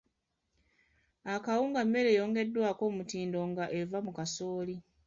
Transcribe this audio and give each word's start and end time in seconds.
Akawunga 1.33 1.81
mmere 1.85 2.09
eyongeddwako 2.11 2.81
omutindo 2.91 3.39
nga 3.49 3.65
eva 3.79 3.97
mu 4.05 4.11
kasooli. 4.17 4.75